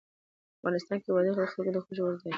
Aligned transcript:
افغانستان 0.59 0.97
کې 1.03 1.09
وادي 1.11 1.31
د 1.33 1.39
خلکو 1.53 1.73
د 1.73 1.77
خوښې 1.83 2.01
وړ 2.03 2.13
ځای 2.21 2.27
دی. 2.29 2.29